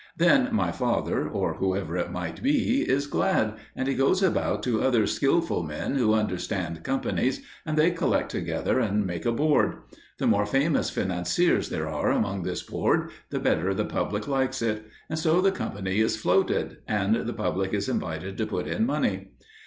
Then 0.17 0.49
my 0.51 0.71
father, 0.71 1.29
or 1.29 1.57
whoever 1.57 1.95
it 1.95 2.09
might 2.11 2.41
be, 2.41 2.81
is 2.81 3.05
glad, 3.05 3.59
and 3.75 3.87
he 3.87 3.93
goes 3.93 4.23
about 4.23 4.63
to 4.63 4.81
other 4.81 5.05
skilful 5.05 5.61
men 5.61 5.93
who 5.95 6.15
understand 6.15 6.81
companies, 6.81 7.41
and 7.67 7.77
they 7.77 7.91
collect 7.91 8.31
together 8.31 8.79
and 8.79 9.05
make 9.05 9.27
a 9.27 9.31
board. 9.31 9.77
The 10.17 10.25
more 10.25 10.47
famous 10.47 10.89
financiers 10.89 11.69
there 11.69 11.87
are 11.87 12.11
upon 12.11 12.41
this 12.41 12.63
board 12.63 13.11
the 13.29 13.39
better 13.39 13.75
the 13.75 13.85
public 13.85 14.27
likes 14.27 14.63
it; 14.63 14.85
and 15.07 15.19
so 15.19 15.39
the 15.39 15.51
company 15.51 15.99
is 15.99 16.17
floated, 16.17 16.77
and 16.87 17.13
the 17.27 17.33
public 17.33 17.71
is 17.71 17.87
invited 17.87 18.39
to 18.39 18.47
put 18.47 18.65
in 18.65 18.87
money. 18.87 19.29